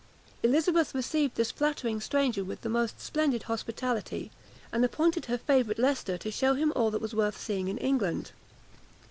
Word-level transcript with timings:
Elizabeth 0.41 0.95
received 0.95 1.35
this 1.35 1.51
flattering 1.51 2.01
stranger 2.01 2.43
with 2.43 2.61
the 2.61 2.69
most 2.69 2.99
splendid 2.99 3.43
hospitality, 3.43 4.31
and 4.71 4.83
appointed 4.83 5.25
her 5.27 5.37
favourite 5.37 5.77
Leicester 5.77 6.17
to 6.17 6.31
shew 6.31 6.55
him 6.55 6.73
all 6.75 6.89
that 6.89 7.01
was 7.03 7.13
worth 7.13 7.39
seeing 7.39 7.67
in 7.67 7.77
England. 7.77 8.31